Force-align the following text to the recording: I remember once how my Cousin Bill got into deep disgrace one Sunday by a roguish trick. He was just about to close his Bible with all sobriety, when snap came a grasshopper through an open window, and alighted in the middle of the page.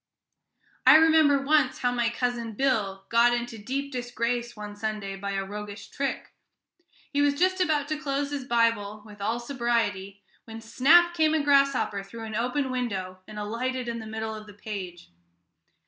I 0.83 0.95
remember 0.95 1.39
once 1.43 1.77
how 1.77 1.91
my 1.91 2.09
Cousin 2.09 2.53
Bill 2.53 3.05
got 3.09 3.35
into 3.35 3.59
deep 3.59 3.91
disgrace 3.91 4.55
one 4.55 4.75
Sunday 4.75 5.15
by 5.15 5.33
a 5.33 5.45
roguish 5.45 5.89
trick. 5.89 6.33
He 7.13 7.21
was 7.21 7.35
just 7.37 7.61
about 7.61 7.87
to 7.89 7.99
close 7.99 8.31
his 8.31 8.43
Bible 8.45 9.03
with 9.05 9.21
all 9.21 9.39
sobriety, 9.39 10.23
when 10.45 10.59
snap 10.59 11.13
came 11.13 11.35
a 11.35 11.43
grasshopper 11.43 12.01
through 12.01 12.23
an 12.23 12.33
open 12.33 12.71
window, 12.71 13.19
and 13.27 13.37
alighted 13.37 13.87
in 13.87 13.99
the 13.99 14.07
middle 14.07 14.33
of 14.33 14.47
the 14.47 14.55
page. 14.55 15.11